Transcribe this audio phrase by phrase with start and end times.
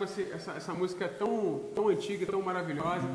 [0.00, 3.06] com esse- essa, essa música tão, tão antiga, tão maravilhosa.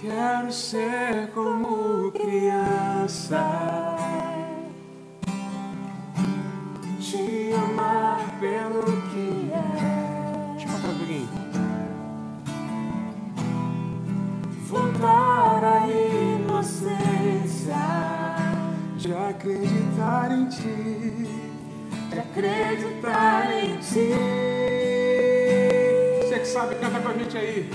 [0.00, 3.40] Quero ser como criança,
[26.58, 27.70] sabe, canta com a gente aí.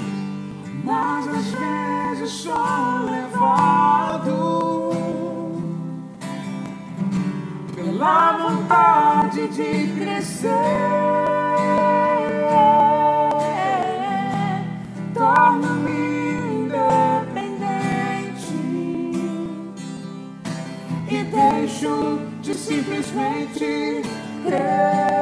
[0.84, 4.92] Mas às vezes sou levado
[7.74, 10.50] pela vontade de crescer.
[15.14, 17.54] Torno-me independente
[21.10, 24.02] e deixo de simplesmente
[24.46, 25.13] crer.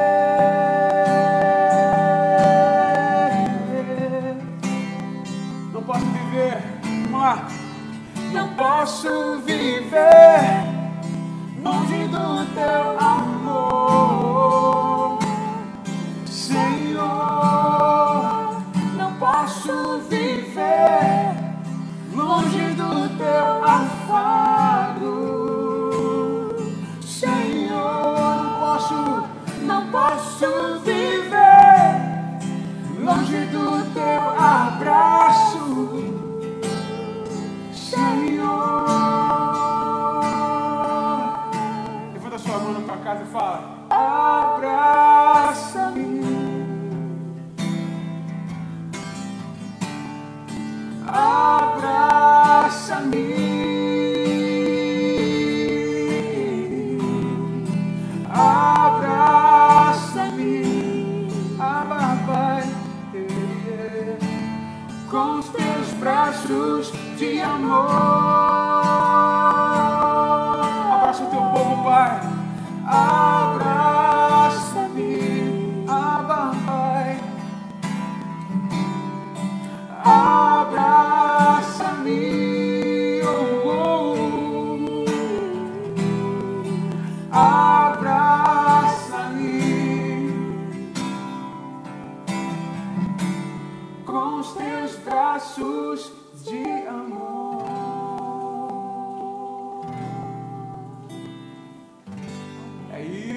[8.82, 9.81] Posso viver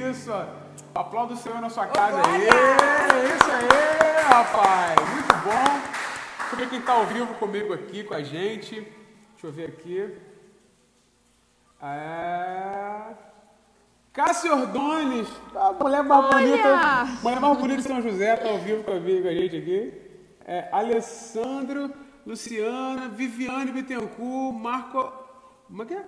[0.10, 0.32] isso.
[0.94, 2.44] Aplauda o Senhor na sua casa aí.
[2.44, 4.96] É isso aí, rapaz.
[5.10, 5.96] Muito bom.
[6.40, 8.76] Deixa eu ver quem está ao vivo comigo aqui com a gente.
[8.76, 10.16] Deixa eu ver aqui.
[11.82, 13.14] É...
[14.14, 16.38] Cássio Ordones, a mulher mais Olha!
[16.38, 19.94] bonita, mulher mais bonita de São José, está ao vivo comigo com a gente aqui.
[20.46, 21.92] É, Alessandro,
[22.26, 25.12] Luciana, Viviane Bittencourt, Marco.
[25.68, 26.06] Como é que é?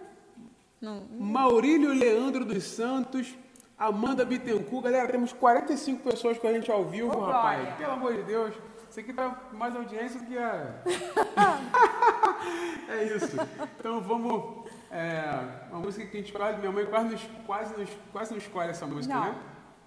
[1.19, 3.35] Maurílio Leandro dos Santos,
[3.77, 4.83] Amanda Bittencourt.
[4.85, 7.59] Galera, temos 45 pessoas com a gente ao vivo, Ô, rapaz.
[7.59, 7.75] glória.
[7.77, 8.53] Pelo amor de Deus.
[8.89, 10.73] Isso aqui tá mais audiência do que a.
[12.89, 13.37] é isso.
[13.79, 14.65] Então vamos.
[14.89, 15.21] É,
[15.69, 16.57] uma música que a gente quase.
[16.57, 19.25] Minha mãe quase nos, quase nos, quase não escolhe essa música, Não.
[19.25, 19.35] né?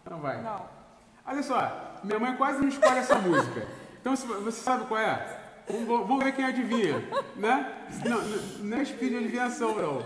[0.03, 0.41] Então vai.
[0.43, 0.67] Não.
[1.27, 3.67] Olha só, minha mãe quase não escolhe essa música.
[4.01, 5.39] Então você sabe qual é?
[5.69, 6.99] Vamos, vamos ver quem adivinha,
[7.37, 7.73] né?
[8.05, 10.03] Não, não, não é speed de adivinhação, não.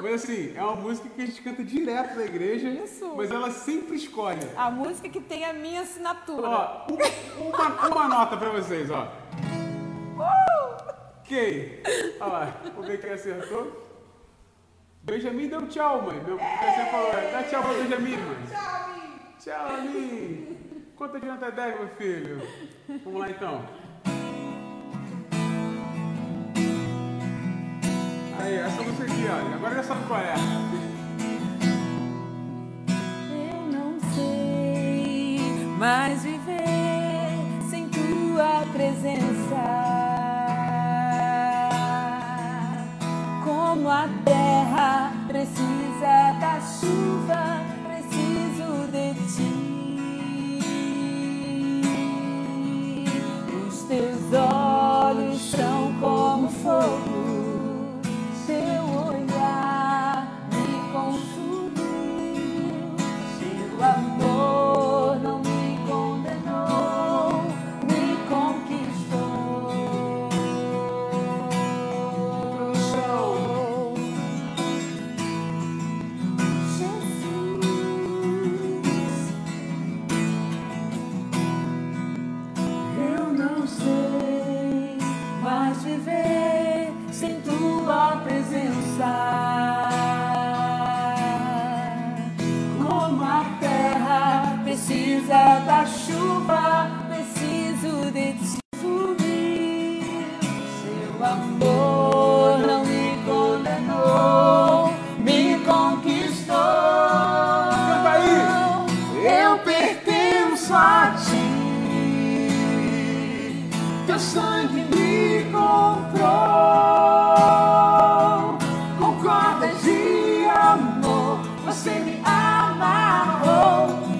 [0.00, 3.12] Mas assim, é uma música que a gente canta direto na igreja, Isso.
[3.16, 4.40] mas ela sempre escolhe.
[4.56, 6.48] A música que tem a minha assinatura.
[6.48, 9.06] Ó, um- uma, uma nota pra vocês, ó.
[11.24, 11.78] Quem?
[12.20, 13.80] Olha lá, vamos ver quem acertou.
[15.02, 16.20] Benjamin deu tchau, mãe.
[16.24, 18.36] Meu, você falou, dá tchau pra Benjamin, mãe.
[18.50, 19.38] Tchau, Min.
[19.38, 20.58] Tchau, Min.
[20.96, 22.42] Conta de 1 até 10, meu filho.
[23.04, 23.64] Vamos lá, então.
[28.52, 29.54] Aí, essa música aqui, olha.
[29.54, 30.34] Agora já sabe qual é.
[33.30, 37.38] Eu não sei mais viver
[37.70, 39.62] sem tua presença.
[43.42, 47.11] Como a terra precisa da chuva,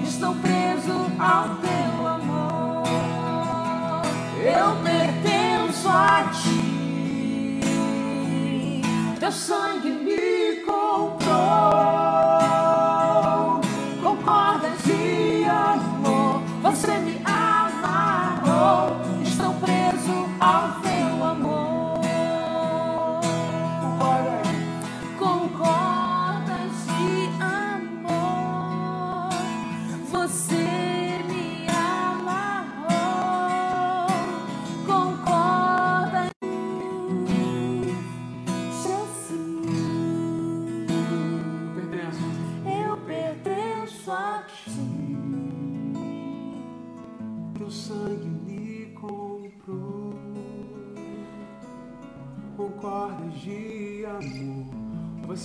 [0.04, 2.84] Estou preso ao teu amor.
[4.38, 6.80] Eu pertenço a ti.
[9.18, 11.81] Teu sangue me comprou.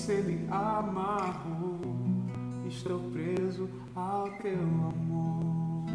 [0.08, 1.82] Você me amarrou.
[2.66, 5.86] Estou preso ao teu amor.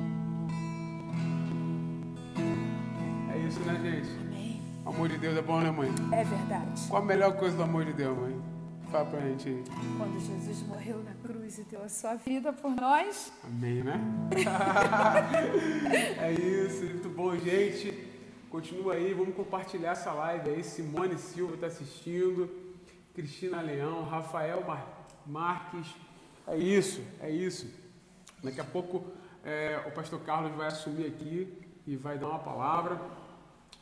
[3.32, 4.10] É isso, né, gente?
[4.20, 4.60] Amém.
[4.84, 5.88] O amor de Deus é bom, né, mãe?
[6.12, 6.88] É verdade.
[6.90, 8.38] Qual a melhor coisa do amor de Deus, mãe?
[8.90, 9.64] Fala pra gente aí.
[9.96, 13.98] Quando Jesus morreu na cruz e deu a sua vida por nós, Amém, né?
[16.20, 18.12] é isso, muito bom, gente.
[18.50, 20.62] Continua aí, vamos compartilhar essa live aí.
[20.62, 22.61] Simone Silva está assistindo,
[23.14, 24.86] Cristina Leão, Rafael Mar
[25.26, 25.94] Marques.
[26.46, 27.70] É isso, é isso.
[28.42, 29.04] Daqui a pouco
[29.44, 33.00] é, o pastor Carlos vai assumir aqui e vai dar uma palavra.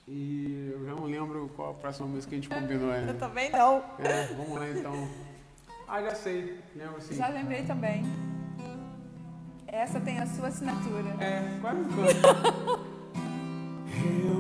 [0.07, 3.15] E eu já não lembro qual a próxima música que a gente combinou eu ainda.
[3.15, 3.85] também não.
[3.99, 5.09] É, vamos lá então.
[5.87, 7.15] Ah, já sei, lembro sim.
[7.15, 8.05] Já lembrei também.
[9.67, 11.11] Essa tem a sua assinatura.
[11.21, 12.91] É, quase um canto.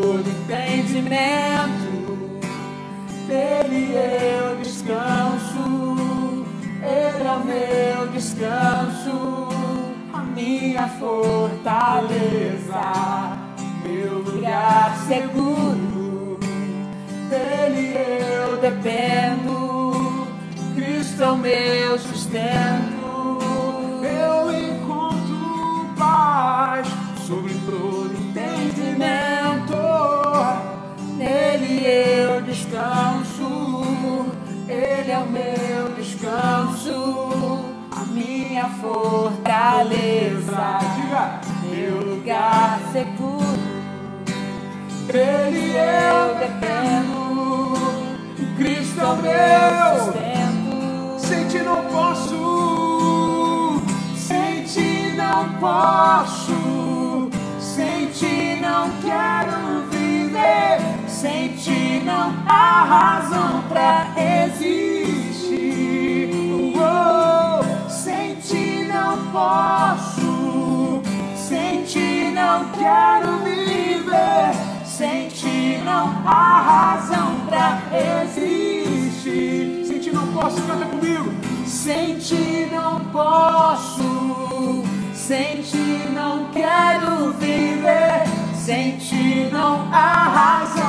[0.00, 1.90] todo entendimento.
[3.28, 6.46] Dele eu descanso,
[6.82, 9.48] Ele é o meu descanso,
[10.12, 12.80] a minha fortaleza,
[13.84, 16.38] meu lugar seguro.
[17.28, 20.26] Dele eu dependo,
[20.74, 23.38] Cristo é o meu sustento.
[24.02, 26.88] Eu encontro paz
[27.26, 29.29] sobre todo entendimento.
[32.80, 34.26] Descanso,
[34.68, 37.60] Ele é o meu descanso,
[37.90, 39.90] a minha fortaleza,
[40.96, 43.60] diga, meu lugar seguro.
[45.06, 47.74] Dele eu dependo,
[48.56, 51.18] Cristo é o meu sustento.
[51.18, 53.82] sem ti não posso,
[54.16, 60.80] sem ti não posso, sem ti não quero viver,
[61.20, 65.20] sem ti não há razão pra existir.
[66.74, 71.02] Oh, sem ti não posso,
[71.36, 77.82] sem ti não quero viver, sem ti não há razão pra
[78.22, 79.84] existir.
[79.86, 81.30] Sem ti não posso, canta comigo.
[81.66, 88.24] Sem ti não posso, sem ti não quero viver,
[88.56, 90.79] sem ti não há razão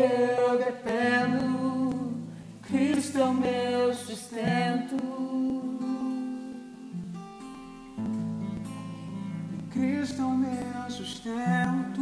[0.00, 2.24] eu dependo,
[2.62, 4.96] Cristo é o meu sustento.
[9.70, 12.00] Cristo é o meu sustento.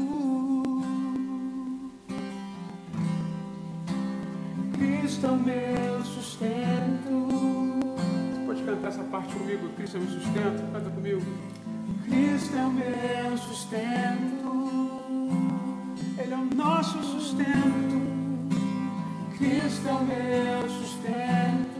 [4.72, 7.28] Cristo é o meu sustento.
[8.46, 9.68] Pode cantar essa parte comigo?
[9.70, 10.72] Cristo é o meu sustento.
[10.72, 11.22] Canta comigo.
[12.04, 14.37] Cristo é o meu sustento.
[19.38, 21.78] Cristo é o meu sustento.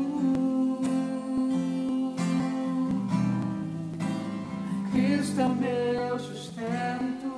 [4.93, 7.29] Cristo é o meu sustento.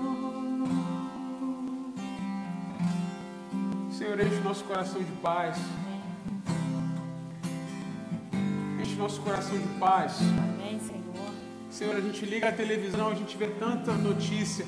[3.91, 5.57] Senhor, enche nosso coração de paz.
[8.79, 10.19] Enche nosso coração de paz.
[10.21, 11.33] Amém, Senhor.
[11.71, 14.67] Senhor, a gente liga a televisão, a gente vê tanta notícia.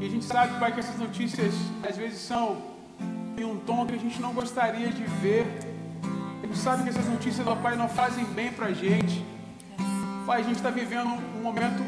[0.00, 1.52] E a gente sabe, Pai, que essas notícias
[1.82, 2.77] às vezes são
[3.38, 5.46] em um tom que a gente não gostaria de ver.
[6.42, 9.24] A gente sabe que essas notícias, ó Pai, não fazem bem pra gente.
[10.26, 11.82] Pai, a gente está vivendo um momento,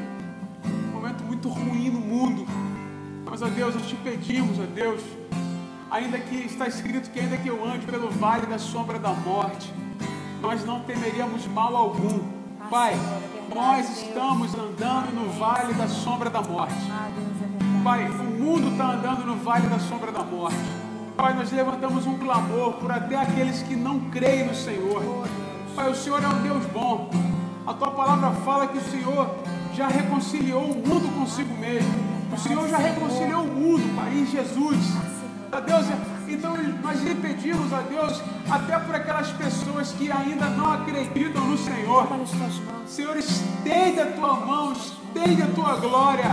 [0.64, 2.46] um momento muito ruim no mundo.
[3.24, 5.02] Mas, ó Deus, nós te pedimos, ó Deus,
[5.90, 9.72] ainda que está escrito que ainda que eu ande pelo vale da sombra da morte,
[10.40, 12.20] nós não temeríamos mal algum.
[12.70, 12.94] Pai,
[13.54, 16.74] nós estamos andando no vale da sombra da morte.
[17.82, 20.79] Pai, o mundo está andando no vale da sombra da morte.
[21.16, 25.02] Pai, nós levantamos um clamor por até aqueles que não creem no Senhor.
[25.74, 27.10] Pai, o Senhor é um Deus bom.
[27.66, 29.34] A tua palavra fala que o Senhor
[29.74, 31.92] já reconciliou o mundo consigo mesmo.
[32.32, 34.78] O Senhor já reconciliou o mundo, Pai, em Jesus.
[35.52, 35.84] A Deus,
[36.28, 41.58] então nós lhe pedimos a Deus, até por aquelas pessoas que ainda não acreditam no
[41.58, 42.06] Senhor.
[42.86, 46.30] Senhor, estende a tua mão, estende a tua glória,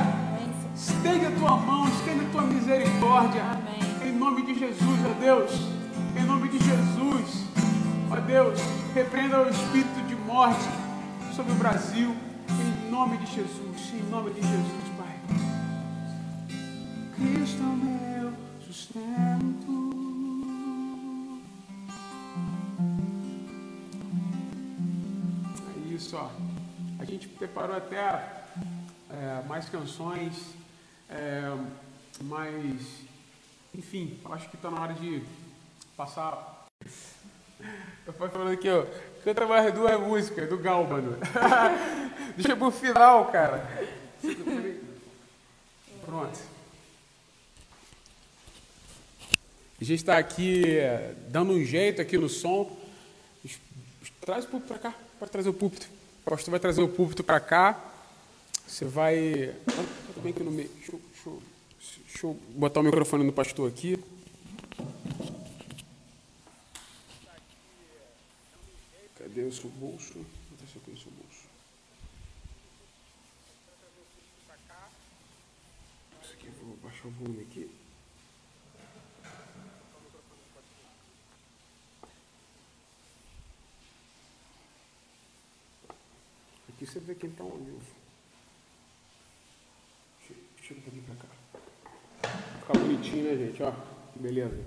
[0.76, 3.57] estende a tua mão, estende a tua misericórdia.
[4.28, 5.52] Nome de Jesus, ó Deus,
[6.20, 7.46] em nome de Jesus,
[8.12, 8.60] ó Deus,
[8.94, 10.68] repreenda o espírito de morte
[11.34, 12.14] sobre o Brasil,
[12.50, 15.18] em nome de Jesus, em nome de Jesus, Pai.
[17.16, 19.96] Cristo é o meu sustento.
[25.74, 26.30] É isso, ó.
[27.00, 28.44] A gente preparou até
[29.10, 30.54] é, mais canções,
[31.10, 31.50] é,
[32.24, 33.07] mas,
[33.78, 35.22] enfim, acho que está na hora de
[35.96, 36.66] passar.
[38.08, 38.86] Eu fui falando aqui, ó.
[39.24, 41.18] Canta mais duas músicas do Galbano.
[42.36, 43.70] Deixa pro final, cara.
[46.04, 46.40] Pronto.
[49.80, 52.76] A gente está aqui é, dando um jeito aqui no som.
[54.22, 55.88] Traz o púlpito para cá, pode trazer o púlpito.
[56.26, 57.80] O pastor vai trazer o púlpito para cá.
[58.68, 59.56] Você vai.
[60.28, 60.70] Aqui no meio.
[61.96, 63.98] Deixa, eu botar o microfone no pastor aqui.
[69.16, 70.26] Cadê o seu bolso?
[70.78, 71.48] Aqui no seu bolso.
[76.24, 77.72] Isso aqui, vou baixar o volume aqui.
[86.70, 87.82] Aqui você vê quem está ao vivo.
[90.58, 91.37] Deixa eu vir pra cá.
[92.68, 93.64] Ficar bonitinho, né, gente?
[93.64, 93.72] Ó,
[94.14, 94.58] beleza.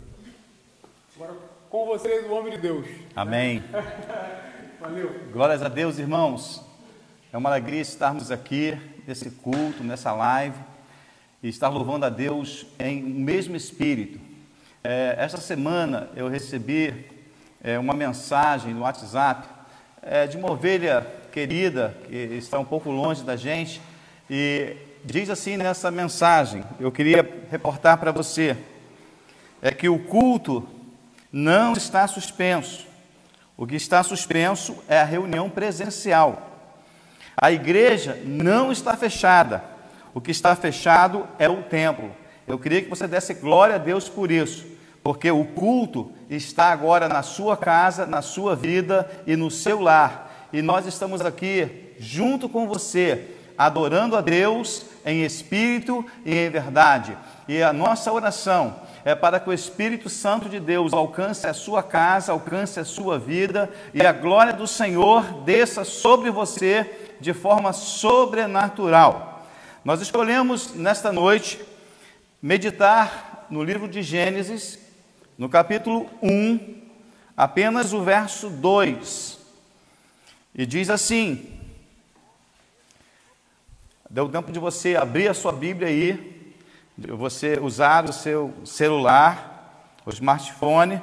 [1.14, 1.34] Agora
[1.68, 2.86] com vocês, o homem de Deus.
[3.14, 3.62] Amém.
[4.80, 5.14] Valeu.
[5.30, 6.64] Glórias a Deus, irmãos.
[7.30, 8.74] É uma alegria estarmos aqui
[9.06, 10.56] nesse culto, nessa live,
[11.42, 14.18] e estar louvando a Deus em mesmo espírito.
[14.82, 17.04] É, esta semana eu recebi
[17.62, 19.46] é, uma mensagem no WhatsApp
[20.00, 23.78] é, de uma ovelha querida que está um pouco longe da gente
[24.30, 28.56] e diz assim nessa mensagem: eu queria reportar para você
[29.60, 30.66] é que o culto
[31.32, 32.86] não está suspenso.
[33.56, 36.48] O que está suspenso é a reunião presencial.
[37.36, 39.62] A igreja não está fechada.
[40.14, 42.10] O que está fechado é o templo.
[42.46, 44.66] Eu queria que você desse glória a Deus por isso,
[45.02, 50.48] porque o culto está agora na sua casa, na sua vida e no seu lar.
[50.52, 57.16] E nós estamos aqui junto com você, adorando a Deus em espírito e em verdade.
[57.48, 61.82] E a nossa oração é para que o Espírito Santo de Deus alcance a sua
[61.82, 67.72] casa, alcance a sua vida e a glória do Senhor desça sobre você de forma
[67.72, 69.46] sobrenatural.
[69.84, 71.60] Nós escolhemos nesta noite
[72.42, 74.78] meditar no livro de Gênesis,
[75.36, 76.82] no capítulo 1,
[77.36, 79.38] apenas o verso 2.
[80.54, 81.59] E diz assim:
[84.12, 86.52] Deu tempo de você abrir a sua Bíblia aí,
[86.98, 91.00] de você usar o seu celular, o smartphone.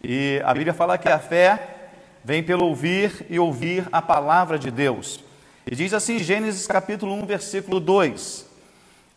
[0.00, 1.90] E a Bíblia fala que a fé
[2.22, 5.18] vem pelo ouvir e ouvir a palavra de Deus.
[5.66, 8.46] E diz assim, Gênesis capítulo 1, versículo 2: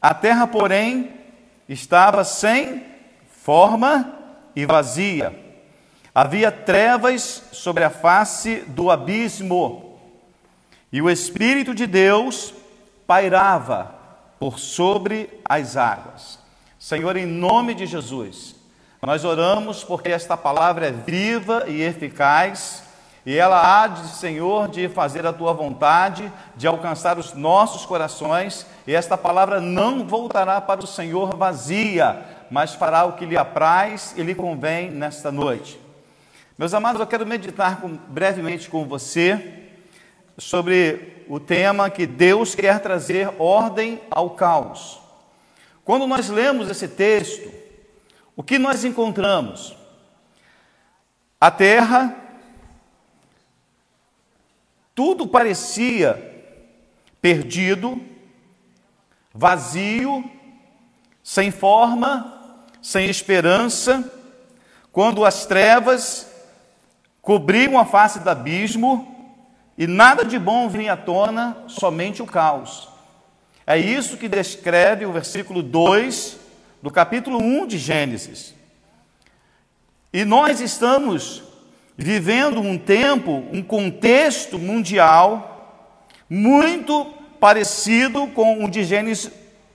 [0.01, 1.11] A terra, porém,
[1.69, 2.83] estava sem
[3.43, 4.11] forma
[4.55, 5.39] e vazia.
[6.15, 9.99] Havia trevas sobre a face do abismo,
[10.91, 12.55] e o Espírito de Deus
[13.05, 13.95] pairava
[14.39, 16.39] por sobre as águas.
[16.79, 18.55] Senhor, em nome de Jesus,
[19.01, 22.83] nós oramos porque esta palavra é viva e eficaz
[23.25, 28.65] e ela há de, Senhor, de fazer a tua vontade, de alcançar os nossos corações,
[28.87, 34.15] e esta palavra não voltará para o Senhor vazia, mas fará o que lhe apraz
[34.17, 35.79] e lhe convém nesta noite.
[36.57, 39.60] Meus amados, eu quero meditar com, brevemente com você
[40.37, 44.99] sobre o tema que Deus quer trazer ordem ao caos.
[45.83, 47.51] Quando nós lemos esse texto,
[48.35, 49.75] o que nós encontramos?
[51.39, 52.15] A terra
[54.93, 56.29] tudo parecia
[57.21, 57.99] perdido,
[59.33, 60.23] vazio,
[61.23, 64.11] sem forma, sem esperança,
[64.91, 66.27] quando as trevas
[67.21, 69.10] cobriam a face do abismo
[69.81, 72.87] e nada de bom vinha à tona, somente o caos.
[73.65, 76.37] É isso que descreve o versículo 2
[76.83, 78.53] do capítulo 1 de Gênesis.
[80.13, 81.41] E nós estamos
[81.97, 85.81] vivendo um tempo, um contexto mundial
[86.29, 89.31] muito parecido com o de Gênesis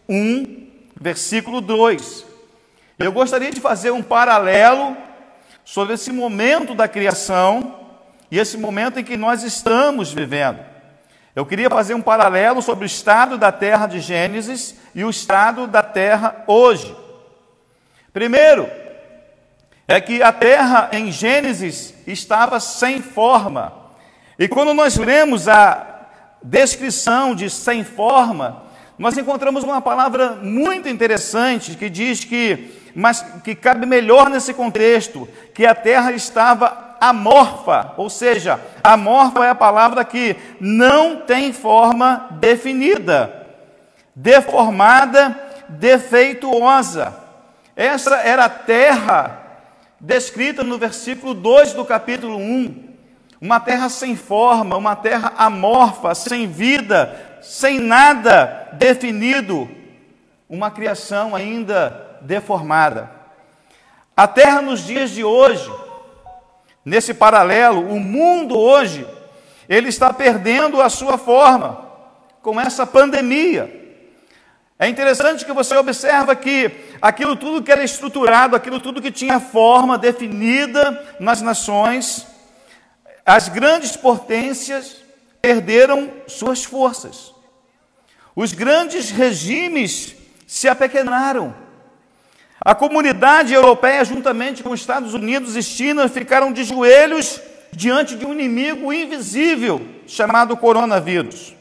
[0.09, 0.69] 1,
[1.01, 2.25] versículo 2.
[2.97, 4.97] Eu gostaria de fazer um paralelo
[5.65, 7.86] sobre esse momento da criação
[8.31, 10.59] e esse momento em que nós estamos vivendo.
[11.35, 15.67] Eu queria fazer um paralelo sobre o estado da terra de Gênesis e o estado
[15.67, 16.97] da terra hoje.
[18.13, 18.69] Primeiro,
[19.87, 23.73] é que a terra em Gênesis estava sem forma.
[24.39, 26.07] E quando nós lemos a
[26.43, 28.63] descrição de sem forma,
[28.99, 35.29] nós encontramos uma palavra muito interessante que diz que, mas que cabe melhor nesse contexto,
[35.55, 42.29] que a terra estava amorfa, ou seja, amorfa é a palavra que não tem forma
[42.33, 43.47] definida,
[44.15, 47.15] deformada, defeituosa.
[47.75, 49.43] Essa era a terra
[50.01, 52.87] descrita no versículo 2 do capítulo 1.
[53.41, 59.69] Uma terra sem forma, uma terra amorfa, sem vida, sem nada definido,
[60.49, 63.11] uma criação ainda deformada.
[64.17, 65.71] A terra nos dias de hoje,
[66.87, 69.05] nesse paralelo, o mundo hoje,
[69.69, 71.85] ele está perdendo a sua forma
[72.41, 73.85] com essa pandemia.
[74.79, 76.71] É interessante que você observa que
[77.03, 82.25] aquilo tudo que era estruturado, aquilo tudo que tinha forma definida nas nações,
[83.25, 84.99] as grandes potências
[85.43, 87.35] perderam suas forças.
[88.37, 90.15] Os grandes regimes
[90.47, 91.66] se apequenaram.
[92.67, 98.27] A comunidade europeia, juntamente com os Estados Unidos e China, ficaram de joelhos diante de
[98.27, 101.55] um inimigo invisível chamado coronavírus.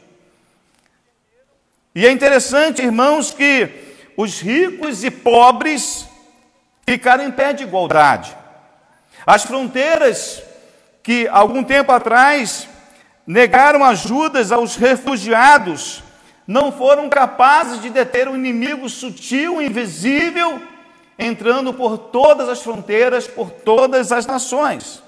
[1.94, 3.70] E é interessante, irmãos, que
[4.16, 6.08] os ricos e pobres
[6.84, 8.36] ficaram em pé de igualdade.
[9.24, 10.42] As fronteiras
[11.04, 12.68] que algum tempo atrás
[13.24, 16.02] negaram ajudas aos refugiados
[16.48, 20.60] não foram capazes de deter o inimigo sutil, invisível,
[21.18, 25.02] entrando por todas as fronteiras, por todas as nações.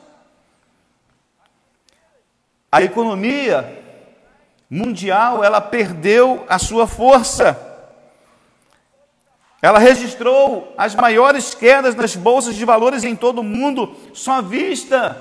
[2.70, 3.82] A economia
[4.70, 7.58] mundial, ela perdeu a sua força.
[9.60, 15.16] Ela registrou as maiores quedas nas bolsas de valores em todo o mundo, só vista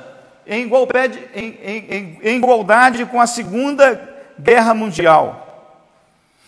[0.45, 5.43] em igualdade, em, em, em igualdade com a Segunda Guerra Mundial.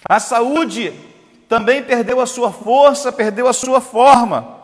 [0.07, 0.93] A saúde
[1.49, 4.59] também perdeu a sua força, perdeu a sua forma.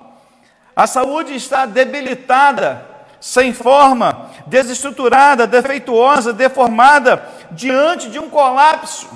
[0.75, 2.85] A saúde está debilitada
[3.19, 9.09] sem forma, desestruturada, defeituosa, deformada, diante de um colapso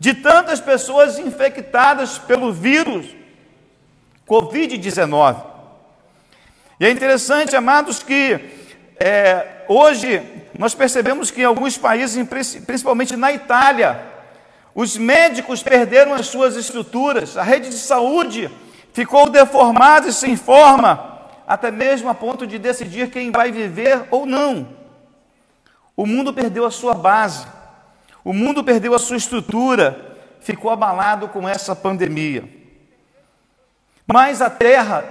[0.00, 3.06] de tantas pessoas infectadas pelo vírus
[4.26, 5.36] Covid-19.
[6.80, 8.40] E é interessante, amados, que
[8.98, 10.22] é, hoje
[10.58, 12.26] nós percebemos que em alguns países,
[12.66, 14.09] principalmente na Itália,
[14.74, 18.50] os médicos perderam as suas estruturas, a rede de saúde
[18.92, 24.24] ficou deformada e sem forma, até mesmo a ponto de decidir quem vai viver ou
[24.24, 24.68] não.
[25.96, 27.46] O mundo perdeu a sua base,
[28.24, 32.44] o mundo perdeu a sua estrutura, ficou abalado com essa pandemia.
[34.06, 35.04] Mas a terra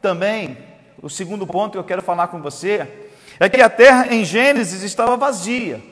[0.00, 0.56] também,
[1.02, 4.82] o segundo ponto que eu quero falar com você, é que a terra em Gênesis
[4.82, 5.91] estava vazia.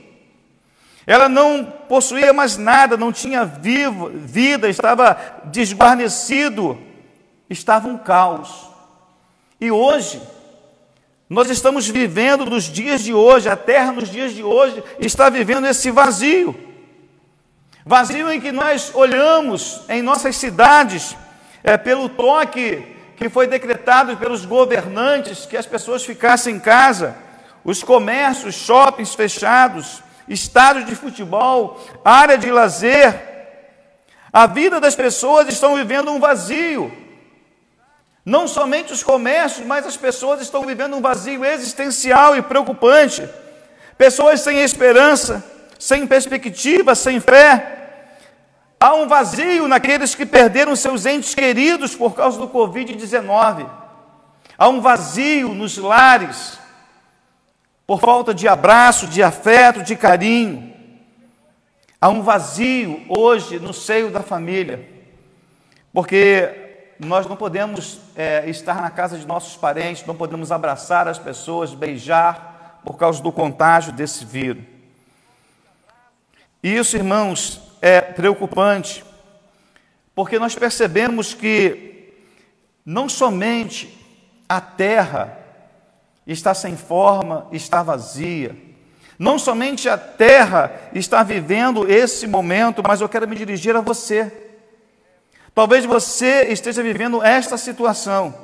[1.11, 6.79] Ela não possuía mais nada, não tinha vivo, vida, estava desguarnecido,
[7.51, 8.70] estava um caos.
[9.61, 10.23] E hoje,
[11.29, 15.66] nós estamos vivendo nos dias de hoje, a terra nos dias de hoje está vivendo
[15.66, 16.55] esse vazio.
[17.85, 21.16] Vazio em que nós olhamos em nossas cidades,
[21.64, 27.16] é, pelo toque que foi decretado pelos governantes que as pessoas ficassem em casa,
[27.64, 33.29] os comércios, shoppings fechados, estádios de futebol, área de lazer.
[34.33, 36.93] A vida das pessoas estão vivendo um vazio.
[38.25, 43.29] Não somente os comércios, mas as pessoas estão vivendo um vazio existencial e preocupante.
[43.99, 45.45] Pessoas sem esperança,
[45.79, 47.79] sem perspectiva, sem fé.
[48.79, 53.69] Há um vazio naqueles que perderam seus entes queridos por causa do Covid-19.
[54.57, 56.60] Há um vazio nos lares
[57.90, 60.72] por falta de abraço, de afeto, de carinho.
[62.00, 64.88] Há um vazio hoje no seio da família,
[65.92, 71.18] porque nós não podemos é, estar na casa de nossos parentes, não podemos abraçar as
[71.18, 74.62] pessoas, beijar, por causa do contágio desse vírus.
[76.62, 79.05] E isso, irmãos, é preocupante,
[80.14, 82.14] porque nós percebemos que
[82.87, 83.98] não somente
[84.48, 85.39] a terra
[86.26, 88.56] está sem forma, está vazia.
[89.18, 94.33] Não somente a terra está vivendo esse momento, mas eu quero me dirigir a você.
[95.54, 98.35] Talvez você esteja vivendo esta situação.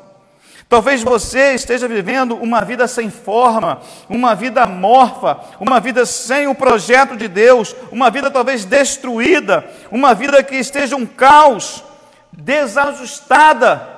[0.69, 6.55] Talvez você esteja vivendo uma vida sem forma, uma vida amorfa, uma vida sem o
[6.55, 11.85] projeto de Deus, uma vida talvez destruída, uma vida que esteja um caos,
[12.33, 13.89] desajustada.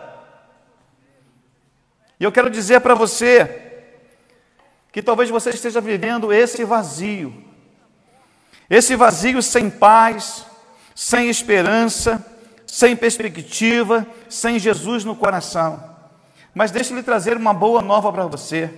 [2.20, 3.67] E eu quero dizer para você,
[4.92, 7.32] que talvez você esteja vivendo esse vazio,
[8.68, 10.44] esse vazio sem paz,
[10.94, 12.24] sem esperança,
[12.66, 15.82] sem perspectiva, sem Jesus no coração.
[16.54, 18.70] Mas deixe-lhe trazer uma boa nova para você.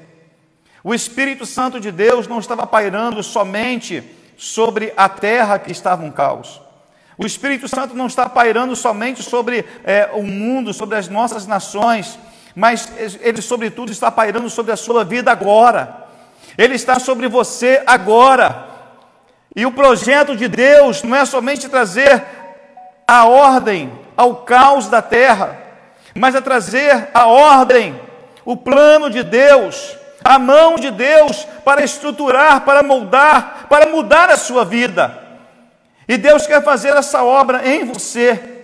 [0.83, 4.03] O Espírito Santo de Deus não estava pairando somente
[4.37, 6.61] sobre a terra que estava um caos.
[7.19, 12.19] O Espírito Santo não está pairando somente sobre é, o mundo, sobre as nossas nações,
[12.55, 16.07] mas ele, sobretudo, está pairando sobre a sua vida agora.
[16.59, 18.69] Ele está sobre você agora.
[19.55, 22.25] E o projeto de Deus não é somente trazer
[23.07, 25.59] a ordem ao caos da terra,
[26.15, 28.01] mas é trazer a ordem,
[28.45, 34.37] o plano de Deus, a mão de Deus para estruturar, para moldar, para mudar a
[34.37, 35.19] sua vida.
[36.07, 38.60] E Deus quer fazer essa obra em você.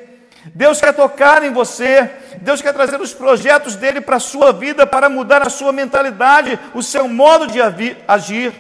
[0.54, 4.86] Deus quer tocar em você, Deus quer trazer os projetos dele para a sua vida,
[4.86, 7.60] para mudar a sua mentalidade, o seu modo de
[8.06, 8.52] agir.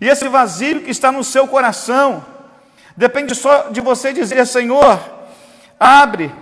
[0.00, 2.24] E esse vazio que está no seu coração,
[2.96, 5.00] depende só de você dizer: Senhor,
[5.78, 6.32] abre,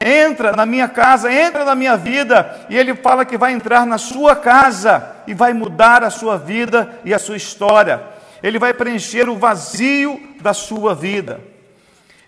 [0.00, 2.66] entra na minha casa, entra na minha vida.
[2.68, 6.98] E ele fala que vai entrar na sua casa e vai mudar a sua vida
[7.04, 8.02] e a sua história.
[8.42, 11.40] Ele vai preencher o vazio da sua vida.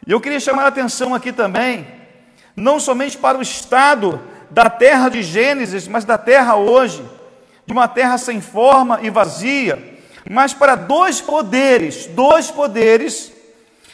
[0.07, 1.87] E eu queria chamar a atenção aqui também,
[2.57, 7.05] não somente para o estado da terra de Gênesis, mas da terra hoje,
[7.67, 13.33] de uma terra sem forma e vazia, mas para dois poderes, dois poderes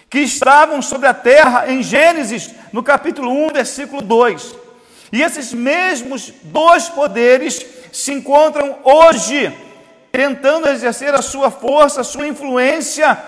[0.08, 4.54] que estavam sobre a terra em Gênesis, no capítulo 1, versículo 2.
[5.12, 9.52] E esses mesmos dois poderes se encontram hoje,
[10.12, 13.18] tentando exercer a sua força, a sua influência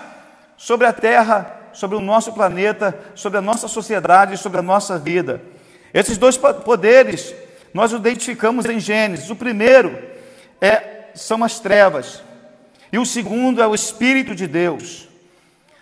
[0.57, 5.41] sobre a terra sobre o nosso planeta, sobre a nossa sociedade, sobre a nossa vida.
[5.93, 7.33] Esses dois poderes
[7.73, 9.29] nós identificamos em Gênesis.
[9.29, 9.97] O primeiro
[10.59, 12.21] é, são as trevas,
[12.91, 15.07] e o segundo é o Espírito de Deus.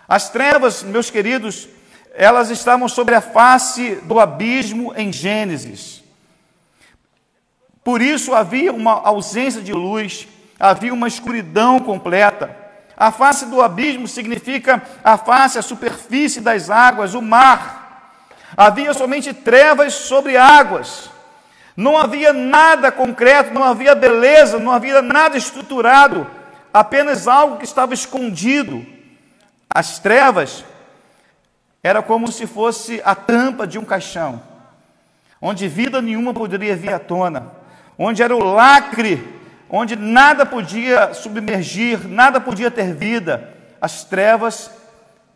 [0.06, 1.68] As trevas, meus queridos,
[2.14, 6.04] elas estavam sobre a face do abismo em Gênesis.
[7.82, 10.28] Por isso havia uma ausência de luz,
[10.60, 12.54] havia uma escuridão completa.
[13.00, 18.12] A face do abismo significa a face, a superfície das águas, o mar.
[18.56, 21.08] Havia somente trevas sobre águas.
[21.76, 26.26] Não havia nada concreto, não havia beleza, não havia nada estruturado,
[26.74, 28.84] apenas algo que estava escondido.
[29.72, 30.64] As trevas
[31.80, 34.42] era como se fosse a tampa de um caixão,
[35.40, 37.52] onde vida nenhuma poderia vir à tona,
[37.96, 39.37] onde era o lacre,
[39.68, 43.54] onde nada podia submergir, nada podia ter vida.
[43.80, 44.70] As trevas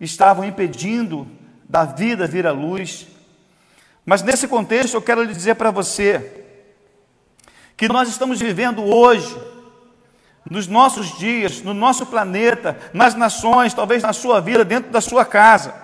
[0.01, 1.29] estavam impedindo
[1.69, 3.07] da vida vir à luz.
[4.05, 6.45] Mas nesse contexto eu quero lhe dizer para você
[7.77, 9.37] que nós estamos vivendo hoje,
[10.49, 15.25] nos nossos dias, no nosso planeta, nas nações, talvez na sua vida, dentro da sua
[15.25, 15.75] casa,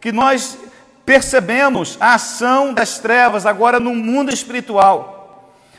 [0.00, 0.58] que nós
[1.04, 5.21] percebemos a ação das trevas agora no mundo espiritual.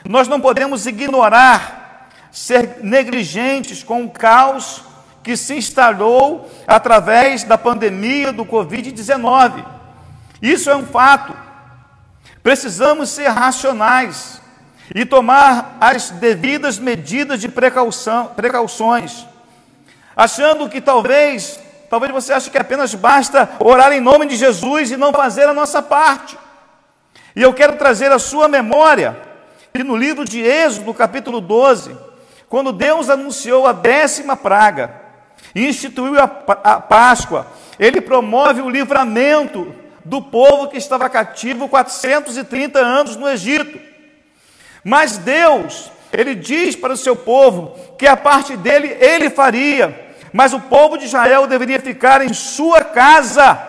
[0.06, 4.84] Nós não podemos ignorar, ser negligentes com o caos
[5.24, 9.64] que se instalou através da pandemia do Covid-19.
[10.42, 11.34] Isso é um fato.
[12.42, 14.42] Precisamos ser racionais
[14.94, 19.26] e tomar as devidas medidas de precaução, precauções,
[20.14, 21.58] achando que talvez,
[21.90, 25.54] talvez você ache que apenas basta orar em nome de Jesus e não fazer a
[25.54, 26.38] nossa parte.
[27.34, 29.33] E eu quero trazer à sua memória
[29.76, 31.98] que no livro de Êxodo, capítulo 12,
[32.48, 35.02] quando Deus anunciou a décima praga
[35.56, 36.26] e instituiu a,
[36.64, 37.48] a Páscoa,
[37.80, 39.74] ele promove o livramento
[40.06, 43.80] do povo que estava cativo 430 anos no Egito.
[44.84, 50.54] Mas Deus, ele diz para o seu povo que a parte dele ele faria, mas
[50.54, 53.60] o povo de Israel deveria ficar em sua casa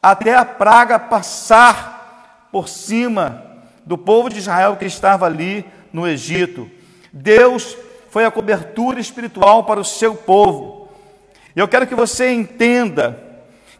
[0.00, 3.49] até a praga passar por cima
[3.84, 6.70] do povo de Israel que estava ali no Egito.
[7.12, 7.76] Deus
[8.10, 10.88] foi a cobertura espiritual para o seu povo.
[11.54, 13.20] E eu quero que você entenda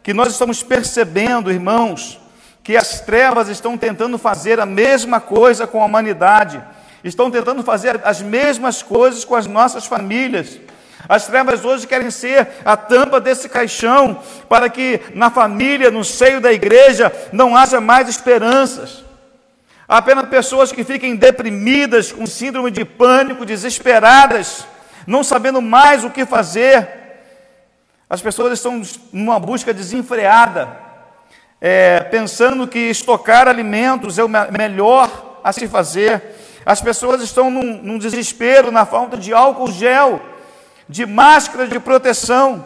[0.03, 2.19] que nós estamos percebendo, irmãos,
[2.63, 6.61] que as trevas estão tentando fazer a mesma coisa com a humanidade,
[7.03, 10.59] estão tentando fazer as mesmas coisas com as nossas famílias.
[11.09, 16.39] As trevas hoje querem ser a tampa desse caixão para que na família, no seio
[16.39, 19.03] da igreja, não haja mais esperanças.
[19.91, 24.65] Apenas pessoas que fiquem deprimidas, com síndrome de pânico, desesperadas,
[25.05, 26.87] não sabendo mais o que fazer.
[28.09, 30.79] As pessoas estão numa busca desenfreada
[31.59, 36.23] é, pensando que estocar alimentos é o melhor a se fazer.
[36.65, 40.21] As pessoas estão num, num desespero na falta de álcool gel,
[40.87, 42.65] de máscara de proteção.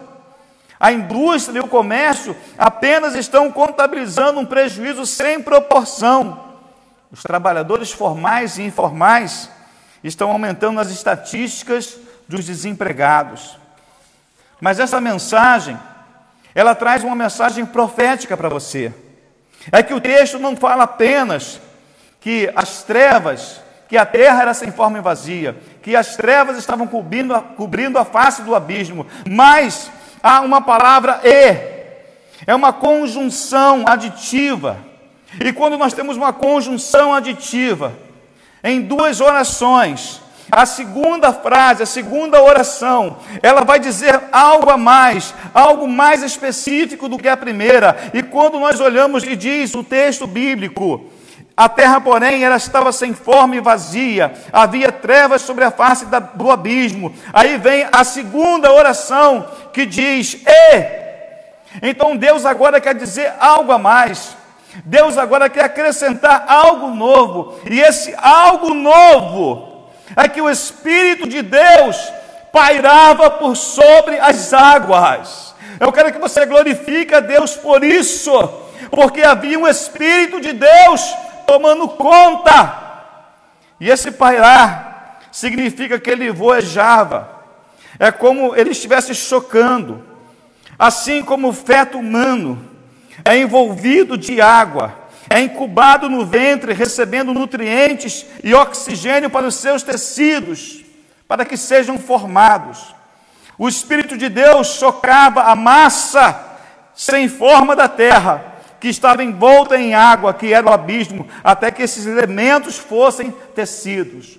[0.79, 6.44] A indústria e o comércio apenas estão contabilizando um prejuízo sem proporção.
[7.15, 9.49] Os trabalhadores formais e informais
[10.04, 11.97] estão aumentando as estatísticas
[12.28, 13.58] dos desempregados.
[14.60, 15.80] Mas essa mensagem
[16.54, 18.93] ela traz uma mensagem profética para você.
[19.71, 21.62] É que o texto não fala apenas
[22.19, 26.86] que as trevas, que a terra era sem forma e vazia, que as trevas estavam
[26.86, 29.89] cobrindo a, cobrindo a face do abismo, mas
[30.21, 34.94] há uma palavra e, é uma conjunção aditiva.
[35.39, 37.93] E quando nós temos uma conjunção aditiva,
[38.63, 40.21] em duas orações,
[40.52, 47.10] a segunda frase, a segunda oração, ela vai dizer algo a mais, algo mais específico
[47.10, 48.12] do que a primeira.
[48.13, 51.10] E quando nós olhamos e diz o texto bíblico,
[51.58, 56.52] a terra, porém, ela estava sem forma e vazia, havia trevas sobre a face do
[56.52, 57.15] abismo.
[57.32, 61.06] Aí vem a segunda oração que diz: E.
[61.82, 64.36] Então Deus agora quer dizer algo a mais.
[64.83, 67.59] Deus agora quer acrescentar algo novo.
[67.69, 71.97] E esse algo novo é que o Espírito de Deus
[72.51, 75.55] pairava por sobre as águas.
[75.79, 78.31] Eu quero que você glorifique a Deus por isso,
[78.89, 82.83] porque havia um Espírito de Deus tomando conta.
[83.79, 87.29] E esse pairar significa que ele voejava,
[87.99, 90.03] é como ele estivesse chocando,
[90.79, 92.74] assim como o feto humano
[93.23, 99.82] é envolvido de água é incubado no ventre, recebendo nutrientes e oxigênio para os seus
[99.82, 100.84] tecidos,
[101.28, 102.93] para que sejam formados.
[103.58, 106.54] O Espírito de Deus chocava a massa
[106.93, 111.82] sem forma da terra, que estava envolta em água, que era o abismo, até que
[111.82, 114.38] esses elementos fossem tecidos.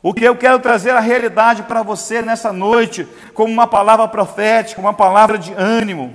[0.00, 4.80] O que eu quero trazer a realidade para você nessa noite, como uma palavra profética,
[4.80, 6.14] uma palavra de ânimo,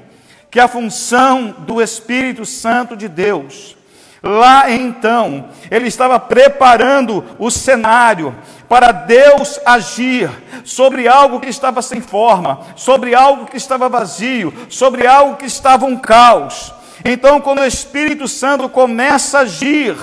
[0.49, 3.77] que a função do Espírito Santo de Deus
[4.21, 8.35] Lá então, ele estava preparando o cenário
[8.67, 10.29] para Deus agir
[10.65, 15.85] sobre algo que estava sem forma, sobre algo que estava vazio, sobre algo que estava
[15.85, 16.73] um caos.
[17.05, 19.95] Então, quando o Espírito Santo começa a agir,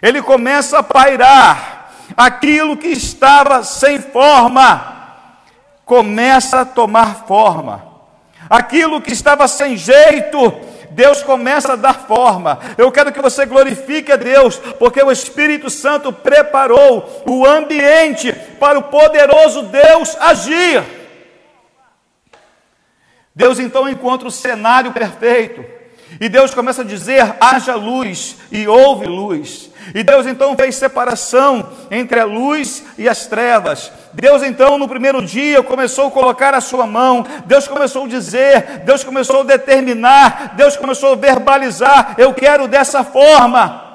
[0.00, 5.16] ele começa a pairar aquilo que estava sem forma,
[5.84, 7.91] começa a tomar forma.
[8.48, 10.52] Aquilo que estava sem jeito,
[10.90, 12.58] Deus começa a dar forma.
[12.76, 18.78] Eu quero que você glorifique a Deus, porque o Espírito Santo preparou o ambiente para
[18.78, 20.82] o poderoso Deus agir.
[23.34, 25.64] Deus então encontra o cenário perfeito.
[26.20, 29.70] E Deus começa a dizer: haja luz, e houve luz.
[29.94, 33.90] E Deus então fez separação entre a luz e as trevas.
[34.14, 38.82] Deus então no primeiro dia começou a colocar a sua mão, Deus começou a dizer,
[38.84, 43.90] Deus começou a determinar, Deus começou a verbalizar: eu quero dessa forma.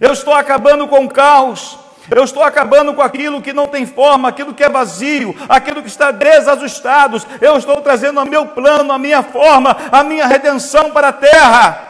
[0.00, 1.78] Eu estou acabando com o caos.
[2.08, 5.88] Eu estou acabando com aquilo que não tem forma, aquilo que é vazio, aquilo que
[5.88, 7.20] está desajustado.
[7.40, 11.82] Eu estou trazendo o meu plano, a minha forma, a minha redenção para a terra.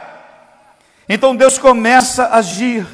[1.07, 2.87] Então Deus começa a agir.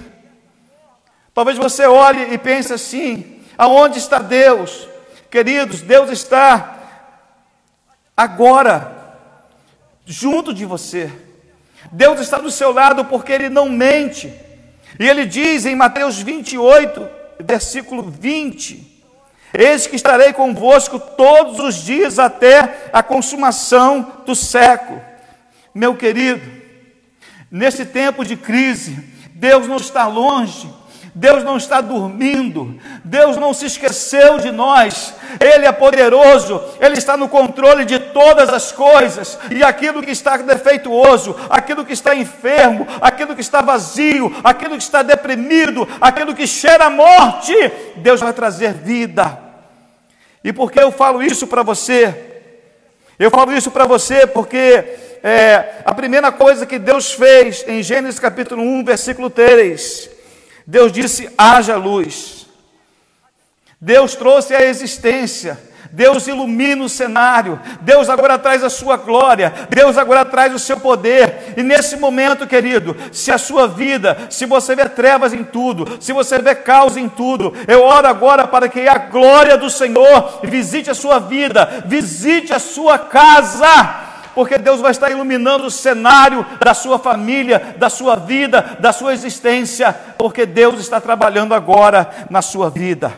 [1.34, 4.87] Talvez você olhe e pense assim: aonde está Deus?
[5.29, 6.77] Queridos, Deus está
[8.15, 9.17] agora,
[10.05, 11.11] junto de você.
[11.91, 14.33] Deus está do seu lado porque Ele não mente.
[14.99, 19.03] E ele diz em Mateus 28, versículo 20:
[19.53, 25.01] Eis que estarei convosco todos os dias até a consumação do século.
[25.73, 26.41] Meu querido,
[27.49, 28.95] nesse tempo de crise,
[29.33, 30.71] Deus não está longe,
[31.15, 37.15] Deus não está dormindo, Deus não se esqueceu de nós, Ele é poderoso, Ele está
[37.15, 42.88] no controle de todas as coisas, e aquilo que está defeituoso, aquilo que está enfermo,
[42.99, 47.54] aquilo que está vazio, aquilo que está deprimido, aquilo que cheira a morte,
[47.97, 49.38] Deus vai trazer vida.
[50.43, 52.32] E por que eu falo isso para você?
[53.19, 54.84] Eu falo isso para você porque
[55.23, 60.12] é, a primeira coisa que Deus fez em Gênesis capítulo 1, versículo 3,
[60.65, 62.47] Deus disse: haja luz.
[63.80, 65.60] Deus trouxe a existência.
[65.93, 70.80] Deus ilumina o cenário, Deus agora traz a sua glória, Deus agora traz o seu
[70.80, 71.54] poder.
[71.56, 76.12] E nesse momento, querido, se a sua vida, se você vê trevas em tudo, se
[76.12, 80.89] você vê caos em tudo, eu oro agora para que a glória do Senhor visite
[80.89, 84.02] a sua vida, visite a sua casa
[84.34, 89.13] porque Deus vai estar iluminando o cenário da sua família, da sua vida, da sua
[89.13, 93.13] existência, porque Deus está trabalhando agora na sua vida.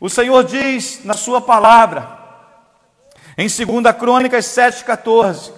[0.00, 2.18] O Senhor diz na sua palavra,
[3.36, 5.52] em 2 Crônicas 7,14,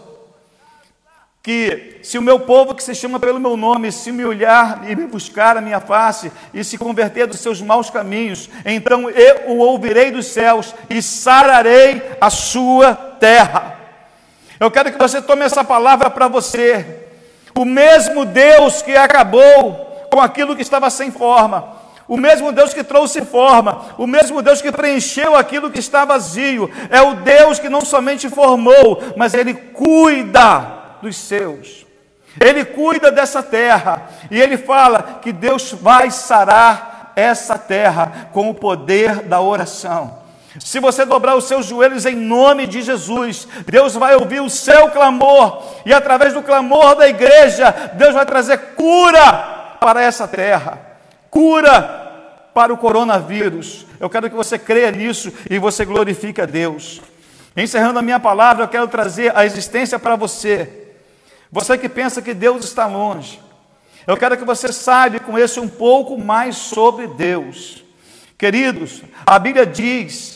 [1.43, 4.97] que se o meu povo que se chama pelo meu nome se me olhar e
[4.97, 9.59] me buscar a minha face e se converter dos seus maus caminhos, então eu o
[9.59, 13.76] ouvirei dos céus e sararei a sua terra.
[14.59, 17.05] Eu quero que você tome essa palavra para você.
[17.55, 21.77] O mesmo Deus que acabou com aquilo que estava sem forma,
[22.09, 26.71] o mesmo Deus que trouxe forma, o mesmo Deus que preencheu aquilo que está vazio,
[26.91, 31.87] é o Deus que não somente formou, mas Ele cuida dos seus.
[32.41, 38.55] Ele cuida dessa terra e ele fala que Deus vai sarar essa terra com o
[38.55, 40.26] poder da oração.
[40.59, 44.91] Se você dobrar os seus joelhos em nome de Jesus, Deus vai ouvir o seu
[44.91, 50.81] clamor, e através do clamor da igreja, Deus vai trazer cura para essa terra,
[51.31, 52.05] cura
[52.55, 53.87] para o coronavírus.
[54.01, 57.03] Eu quero que você creia nisso e você glorifique a Deus.
[57.57, 60.93] Encerrando a minha palavra, eu quero trazer a existência para você.
[61.51, 63.41] Você que pensa que Deus está longe,
[64.07, 67.85] eu quero que você saiba e conheça um pouco mais sobre Deus.
[68.39, 70.36] Queridos, a Bíblia diz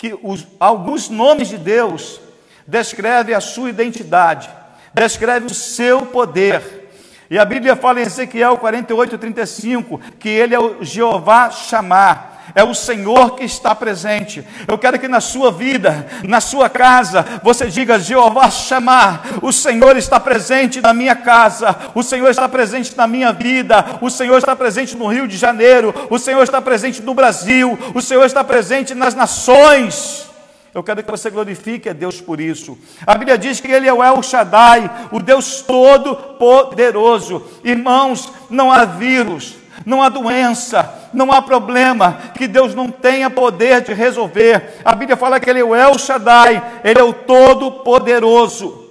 [0.00, 2.22] que os, alguns nomes de Deus
[2.66, 4.48] descrevem a sua identidade,
[4.94, 6.88] descreve o seu poder.
[7.28, 12.64] E a Bíblia fala em Ezequiel 48, 35, que ele é o Jeová chamar é
[12.64, 14.44] o Senhor que está presente.
[14.66, 19.96] Eu quero que na sua vida, na sua casa, você diga: Jeová chamar, o Senhor
[19.96, 24.54] está presente na minha casa, o Senhor está presente na minha vida, o Senhor está
[24.54, 28.94] presente no Rio de Janeiro, o Senhor está presente no Brasil, o Senhor está presente
[28.94, 30.30] nas nações.
[30.72, 32.78] Eu quero que você glorifique a Deus por isso.
[33.04, 37.42] A Bíblia diz que Ele é o El Shaddai, o Deus Todo-Poderoso.
[37.64, 43.80] Irmãos, não há vírus, não há doença, não há problema que Deus não tenha poder
[43.80, 44.80] de resolver.
[44.84, 48.90] A Bíblia fala que Ele é o El Shaddai, Ele é o Todo-Poderoso.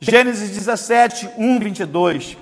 [0.00, 2.36] Gênesis 17, 1, 22.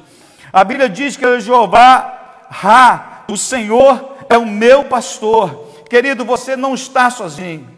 [0.52, 5.72] A Bíblia diz que é Jeová Ra, o Senhor é o meu pastor.
[5.88, 7.68] Querido, você não está sozinho.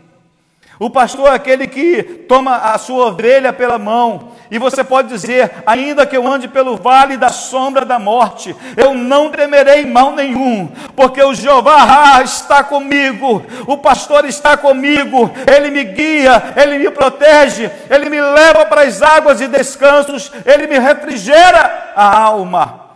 [0.79, 5.63] O pastor é aquele que toma a sua ovelha pela mão, E você pode dizer:
[5.67, 10.69] ainda que eu ande pelo vale da sombra da morte, eu não temerei mal nenhum,
[10.95, 17.71] porque o Jeová está comigo, o pastor está comigo, ele me guia, ele me protege,
[17.91, 22.87] ele me leva para as águas e descansos, ele me refrigera a alma.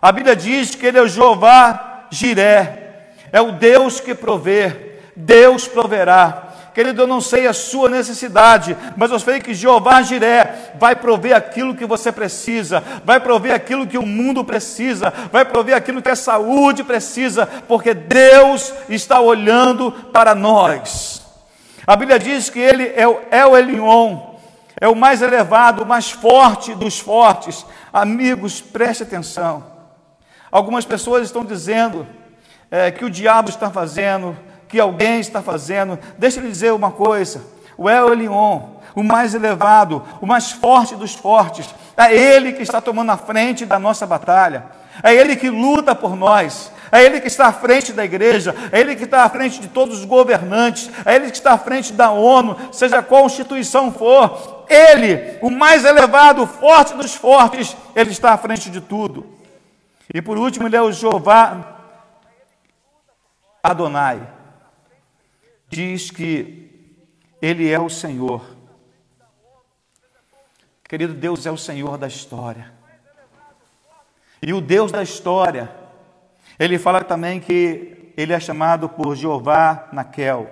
[0.00, 2.88] A Bíblia diz que ele é o Jeová Jiré,
[3.32, 6.47] é o Deus que provê, Deus proverá.
[6.78, 11.34] Querido, eu não sei a sua necessidade, mas eu sei que Jeová Jiré vai prover
[11.34, 16.08] aquilo que você precisa, vai prover aquilo que o mundo precisa, vai prover aquilo que
[16.08, 21.20] a saúde precisa, porque Deus está olhando para nós.
[21.84, 24.36] A Bíblia diz que ele é o El Elion,
[24.80, 27.66] é o mais elevado, o mais forte dos fortes.
[27.92, 29.64] Amigos, preste atenção.
[30.48, 32.06] Algumas pessoas estão dizendo
[32.70, 34.36] é, que o diabo está fazendo
[34.68, 35.98] que alguém está fazendo.
[36.18, 37.42] Deixa eu lhe dizer uma coisa:
[37.76, 38.60] o El Elion,
[38.94, 43.64] o mais elevado, o mais forte dos fortes, é Ele que está tomando a frente
[43.64, 44.64] da nossa batalha,
[45.02, 46.72] é Ele que luta por nós.
[46.90, 49.68] É Ele que está à frente da igreja, é Ele que está à frente de
[49.68, 54.64] todos os governantes, é Ele que está à frente da ONU, seja qual instituição for.
[54.70, 59.26] Ele, o mais elevado, o forte dos fortes, Ele está à frente de tudo.
[60.14, 61.76] E por último, Ele é o Jeová
[63.62, 64.37] Adonai
[65.68, 66.70] diz que
[67.40, 68.56] Ele é o Senhor.
[70.88, 72.72] Querido, Deus é o Senhor da história.
[74.40, 75.70] E o Deus da história,
[76.58, 80.50] ele fala também que ele é chamado por Jeová Naquel,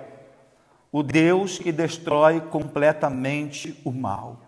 [0.91, 4.41] o Deus que destrói completamente o mal.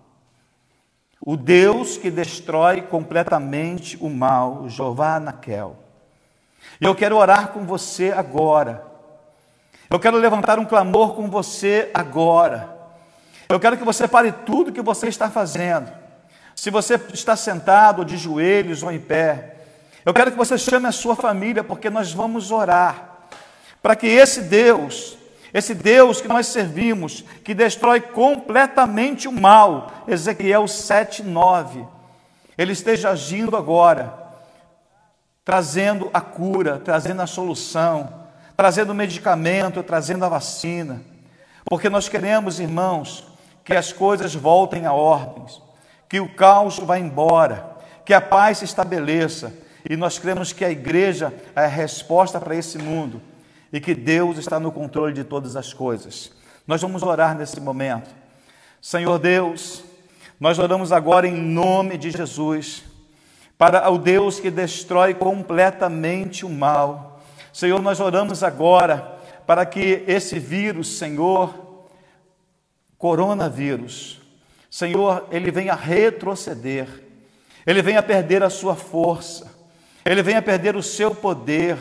[1.21, 5.75] O Deus que destrói completamente o mal, Jeová Naquel.
[6.79, 8.88] E eu quero orar com você agora
[9.89, 12.77] eu quero levantar um clamor com você agora.
[13.47, 15.91] Eu quero que você pare tudo que você está fazendo.
[16.55, 19.55] Se você está sentado, de joelhos ou em pé,
[20.05, 23.27] eu quero que você chame a sua família, porque nós vamos orar.
[23.81, 25.17] Para que esse Deus,
[25.53, 31.87] esse Deus que nós servimos, que destrói completamente o mal, Ezequiel 7,9,
[32.57, 34.13] ele esteja agindo agora,
[35.43, 38.18] trazendo a cura, trazendo a solução,
[38.59, 41.01] trazendo medicamento, trazendo a vacina,
[41.63, 43.25] porque nós queremos, irmãos,
[43.63, 45.61] que as coisas voltem a ordens,
[46.09, 49.53] que o caos vá embora, que a paz se estabeleça,
[49.89, 53.21] e nós cremos que a igreja é a resposta para esse mundo
[53.71, 56.29] e que Deus está no controle de todas as coisas.
[56.67, 58.09] Nós vamos orar nesse momento.
[58.81, 59.85] Senhor Deus,
[60.37, 62.83] nós oramos agora em nome de Jesus,
[63.57, 67.09] para o Deus que destrói completamente o mal
[67.53, 71.87] Senhor, nós oramos agora para que esse vírus, Senhor,
[72.97, 74.21] coronavírus,
[74.69, 76.87] Senhor, ele venha retroceder,
[77.65, 79.51] ele venha perder a sua força,
[80.05, 81.77] ele venha perder o seu poder.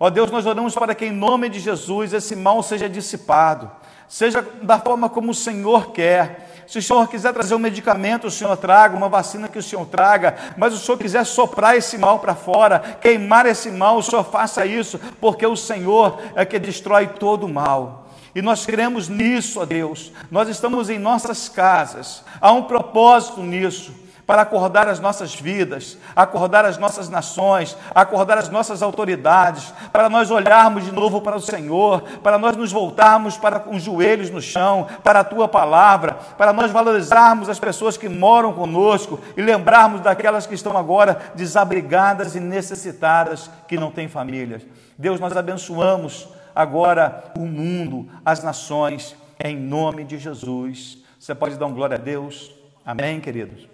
[0.00, 3.70] Ó Deus, nós oramos para que em nome de Jesus esse mal seja dissipado,
[4.08, 8.30] seja da forma como o Senhor quer se o Senhor quiser trazer um medicamento, o
[8.30, 12.18] Senhor traga, uma vacina que o Senhor traga, mas o Senhor quiser soprar esse mal
[12.18, 17.06] para fora, queimar esse mal, o Senhor faça isso, porque o Senhor é que destrói
[17.06, 18.06] todo o mal.
[18.34, 20.10] E nós cremos nisso, ó Deus.
[20.30, 26.64] Nós estamos em nossas casas, há um propósito nisso para acordar as nossas vidas, acordar
[26.64, 32.02] as nossas nações, acordar as nossas autoridades, para nós olharmos de novo para o Senhor,
[32.22, 36.70] para nós nos voltarmos para os joelhos no chão, para a tua palavra, para nós
[36.70, 43.50] valorizarmos as pessoas que moram conosco e lembrarmos daquelas que estão agora desabrigadas e necessitadas,
[43.66, 44.62] que não têm famílias.
[44.96, 50.98] Deus, nós abençoamos agora o mundo, as nações, em nome de Jesus.
[51.18, 52.52] Você pode dar um glória a Deus?
[52.84, 53.71] Amém, queridos?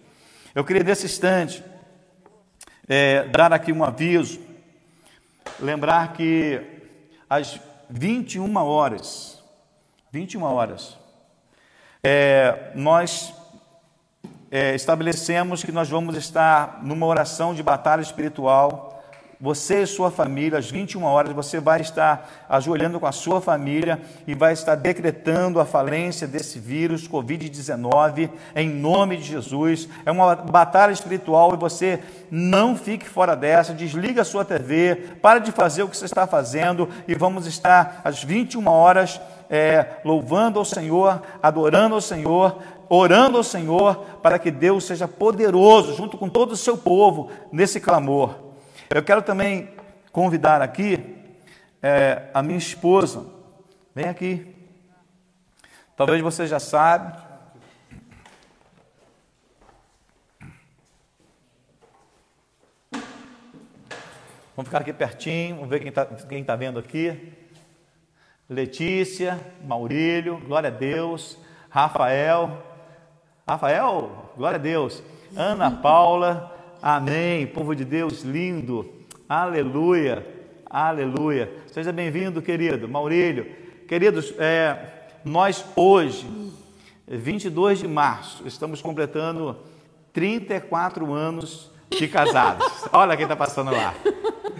[0.58, 1.62] Eu queria nesse instante
[2.88, 4.40] é, dar aqui um aviso,
[5.60, 6.60] lembrar que
[7.30, 9.40] às 21 horas,
[10.10, 10.98] 21 horas,
[12.02, 13.32] é, nós
[14.50, 18.87] é, estabelecemos que nós vamos estar numa oração de batalha espiritual
[19.40, 24.00] você e sua família, às 21 horas, você vai estar ajoelhando com a sua família
[24.26, 29.88] e vai estar decretando a falência desse vírus Covid-19 em nome de Jesus.
[30.04, 33.72] É uma batalha espiritual e você não fique fora dessa.
[33.72, 38.00] Desliga a sua TV, para de fazer o que você está fazendo e vamos estar
[38.02, 42.58] às 21 horas é, louvando ao Senhor, adorando ao Senhor,
[42.88, 47.78] orando ao Senhor para que Deus seja poderoso junto com todo o seu povo nesse
[47.78, 48.47] clamor.
[48.90, 49.68] Eu quero também
[50.10, 51.22] convidar aqui
[51.82, 53.26] é, a minha esposa.
[53.94, 54.56] Vem aqui.
[55.94, 57.22] Talvez você já saiba.
[64.56, 67.34] Vamos ficar aqui pertinho, vamos ver quem está quem tá vendo aqui.
[68.48, 71.36] Letícia, Maurílio, glória a Deus.
[71.68, 72.64] Rafael,
[73.46, 75.02] Rafael, glória a Deus.
[75.36, 77.46] Ana Paula, amém.
[77.46, 78.90] Povo de Deus lindo,
[79.28, 80.26] aleluia,
[80.68, 81.50] aleluia.
[81.72, 82.88] Seja bem-vindo, querido.
[82.88, 83.46] Maurílio,
[83.86, 84.76] queridos, é,
[85.24, 86.26] nós hoje,
[87.06, 89.56] 22 de março, estamos completando
[90.12, 92.66] 34 anos de casados.
[92.92, 93.94] Olha quem está passando lá.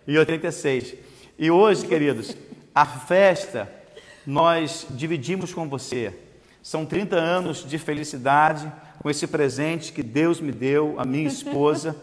[0.07, 0.95] E 86.
[1.39, 2.37] E hoje, queridos,
[2.75, 3.82] a festa
[4.27, 6.15] nós dividimos com você.
[6.63, 8.71] São 30 anos de felicidade
[9.01, 11.97] com esse presente que Deus me deu, a minha esposa.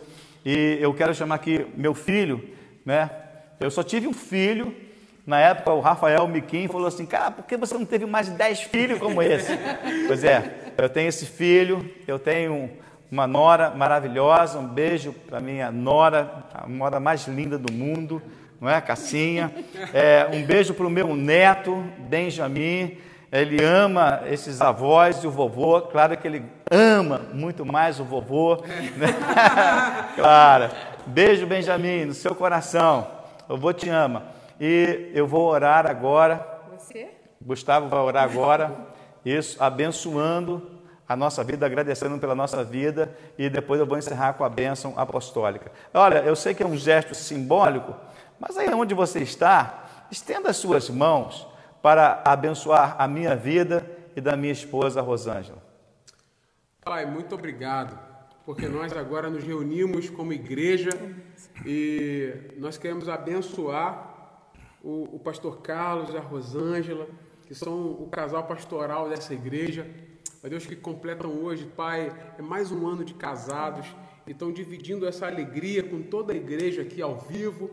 [0.45, 2.43] E eu quero chamar aqui meu filho,
[2.86, 3.09] né?
[3.59, 4.76] Eu só tive um filho.
[5.26, 8.34] Na época, o Rafael Miquim falou assim: Cara, por que você não teve mais de
[8.34, 9.51] 10 filhos como esse?
[10.07, 12.70] pois é, eu tenho esse filho, eu tenho
[13.11, 14.59] uma nora maravilhosa.
[14.59, 18.22] Um beijo para minha nora, a nora mais linda do mundo,
[18.60, 18.82] não é?
[18.82, 19.53] Cassinha.
[19.93, 22.97] É, um beijo para o meu neto, Benjamin.
[23.32, 25.82] Ele ama esses avós e o vovô.
[25.82, 28.57] Claro que ele ama muito mais o vovô.
[28.97, 29.07] Né?
[30.16, 30.70] claro.
[31.05, 33.07] Beijo, Benjamin, no seu coração.
[33.47, 34.24] O vovô te ama.
[34.60, 36.45] E eu vou orar agora.
[36.78, 37.07] Você?
[37.41, 38.76] Gustavo vai orar agora.
[39.24, 43.16] Isso, abençoando a nossa vida, agradecendo pela nossa vida.
[43.38, 45.72] E depois eu vou encerrar com a bênção apostólica.
[45.93, 47.95] Olha, eu sei que é um gesto simbólico,
[48.40, 51.48] mas aí onde você está, estenda as suas mãos
[51.82, 55.62] para abençoar a minha vida e da minha esposa Rosângela.
[56.84, 58.00] Pai, muito obrigado,
[58.46, 60.90] porque nós agora nos reunimos como igreja
[61.66, 64.10] e nós queremos abençoar
[64.84, 67.08] o, o pastor Carlos e a Rosângela,
[67.46, 69.86] que são o casal pastoral dessa igreja.
[70.44, 73.86] Ó Deus, que completam hoje, Pai, é mais um ano de casados
[74.26, 77.70] e estão dividindo essa alegria com toda a igreja aqui ao vivo.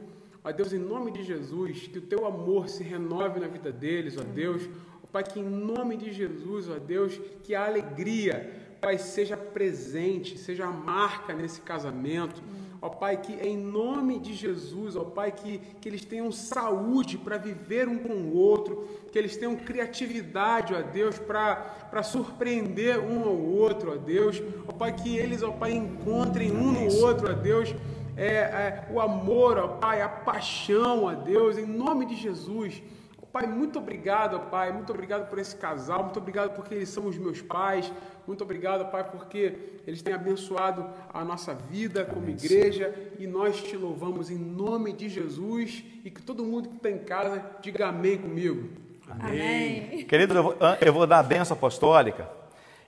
[0.47, 4.16] Ó Deus, em nome de Jesus, que o teu amor se renove na vida deles,
[4.16, 4.62] ó Deus.
[5.03, 10.38] Ó Pai, que em nome de Jesus, ó Deus, que a alegria, Pai, seja presente,
[10.38, 12.40] seja a marca nesse casamento.
[12.80, 17.38] Ó Pai, que em nome de Jesus, ó Pai, que, que eles tenham saúde para
[17.38, 23.36] viver um com o outro, que eles tenham criatividade, ó Deus, para surpreender um ao
[23.36, 24.40] outro, ó Deus.
[24.68, 27.74] Ó Pai, que eles, ó Pai, encontrem um no outro, ó Deus
[28.17, 32.83] é, é, o amor, ó Pai, a paixão, ó Deus, em nome de Jesus.
[33.23, 36.89] Ó Pai, muito obrigado, ó Pai, muito obrigado por esse casal, muito obrigado porque eles
[36.89, 37.93] são os meus pais,
[38.27, 39.55] muito obrigado, Pai, porque
[39.87, 45.09] eles têm abençoado a nossa vida como igreja e nós te louvamos em nome de
[45.09, 48.71] Jesus e que todo mundo que está em casa diga amém comigo.
[49.09, 50.05] Amém.
[50.05, 52.29] Querido, eu vou, eu vou dar a benção apostólica.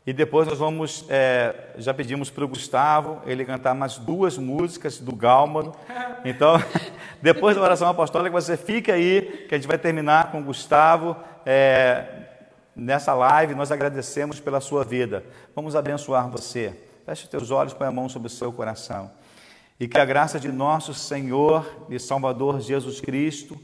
[0.09, 4.99] E depois nós vamos, é, já pedimos para o Gustavo ele cantar mais duas músicas
[4.99, 5.75] do Gálmano.
[6.25, 6.55] Então,
[7.21, 11.15] depois da oração apostólica, você fica aí, que a gente vai terminar com o Gustavo
[11.45, 12.07] é,
[12.75, 13.55] nessa live.
[13.55, 15.23] Nós agradecemos pela sua vida.
[15.55, 16.75] Vamos abençoar você.
[17.05, 19.11] Feche os teus olhos, põe a mão sobre o seu coração.
[19.79, 23.61] E que a graça de nosso Senhor e Salvador Jesus Cristo,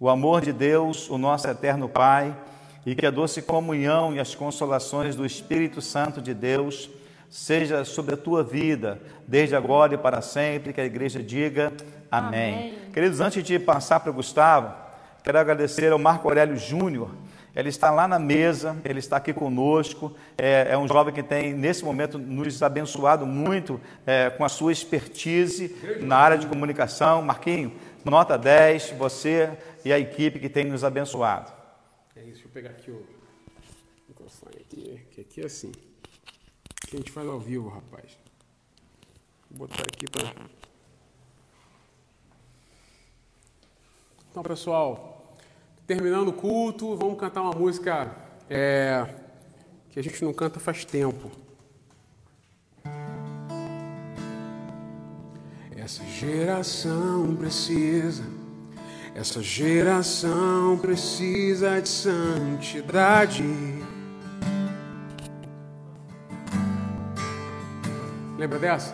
[0.00, 2.36] o amor de Deus, o nosso eterno Pai,
[2.84, 6.90] e que a doce comunhão e as consolações do Espírito Santo de Deus
[7.30, 11.72] seja sobre a tua vida, desde agora e para sempre, que a igreja diga
[12.10, 12.54] amém.
[12.54, 12.74] amém.
[12.92, 14.72] Queridos, antes de passar para o Gustavo,
[15.22, 17.10] quero agradecer ao Marco Aurélio Júnior,
[17.54, 20.14] ele está lá na mesa, ele está aqui conosco.
[20.36, 24.72] É, é um jovem que tem, nesse momento, nos abençoado muito é, com a sua
[24.72, 27.22] expertise na área de comunicação.
[27.22, 27.72] Marquinho,
[28.04, 29.50] nota 10, você
[29.84, 31.52] e a equipe que tem nos abençoado.
[32.16, 33.04] É isso, deixa eu pegar aqui o
[34.08, 35.72] microfone aqui, que aqui é assim.
[36.86, 38.16] Que a gente faz ao vivo, rapaz.
[39.50, 40.32] Vou botar aqui para.
[44.30, 45.36] Então, pessoal,
[45.84, 48.16] terminando o culto, vamos cantar uma música
[48.48, 49.04] é,
[49.90, 51.32] que a gente não canta faz tempo.
[55.76, 58.22] Essa geração precisa
[59.14, 63.44] essa geração precisa de santidade.
[68.36, 68.92] Lembra dessa?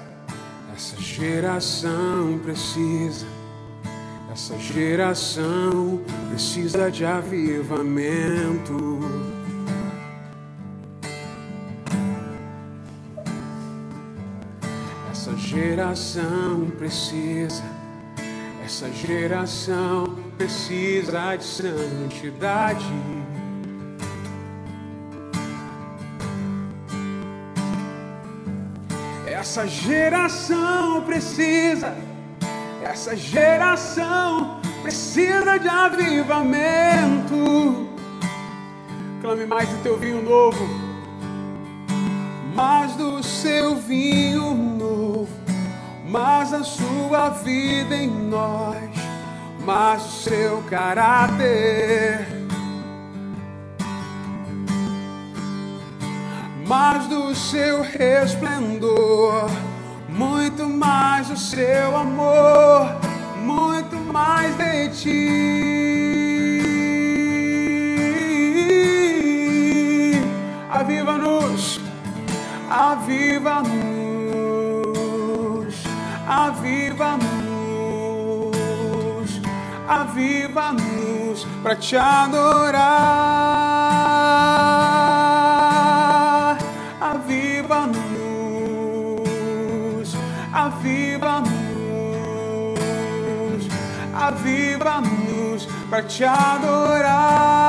[0.74, 3.26] Essa geração precisa,
[4.30, 9.00] essa geração precisa de avivamento.
[15.10, 17.79] Essa geração precisa
[18.70, 22.86] essa geração precisa de santidade.
[29.26, 31.96] Essa geração precisa,
[32.80, 37.34] essa geração precisa de avivamento.
[39.20, 40.64] Clame mais do teu vinho novo,
[42.54, 44.79] mais do seu vinho
[46.10, 48.90] mais a sua vida em nós,
[49.64, 52.40] mais o seu caráter.
[56.70, 59.50] mais do seu resplendor,
[60.08, 62.86] muito mais do seu amor,
[63.42, 66.20] muito mais de ti.
[70.70, 71.80] Aviva-nos,
[72.70, 73.99] aviva-nos,
[76.30, 77.30] aviva-nos,
[79.88, 83.70] aviva-nos para te adorar
[87.00, 88.04] aviva-nos,
[90.52, 91.48] aviva-nos,
[94.14, 97.59] aviva-nos para te adorar.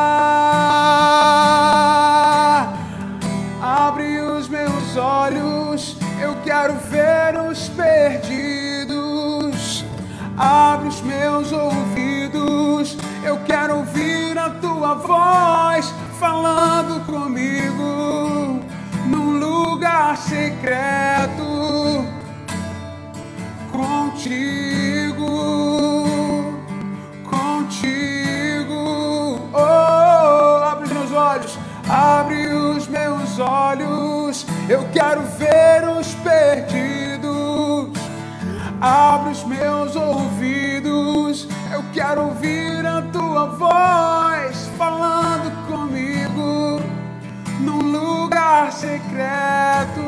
[11.02, 18.60] Meus ouvidos, eu quero ouvir a tua voz falando comigo
[19.08, 21.52] num lugar secreto
[24.12, 25.26] contigo,
[27.24, 28.72] contigo.
[29.54, 31.58] Oh, abre os meus olhos,
[31.90, 34.46] abre os meus olhos.
[34.70, 37.90] Eu quero ver os perdidos.
[38.80, 39.21] Abre
[41.94, 46.80] quero ouvir a tua voz falando comigo
[47.60, 50.02] num lugar secreto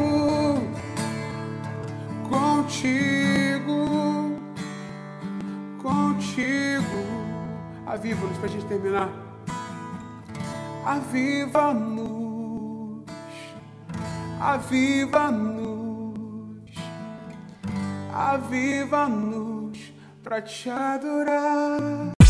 [2.29, 3.75] contigo,
[5.81, 7.03] contigo.
[7.85, 9.09] Aviva-nos para a gente terminar.
[10.85, 12.23] Aviva-nos,
[14.39, 16.13] aviva-nos,
[18.13, 19.62] aviva-nos
[20.23, 22.22] para te adorar.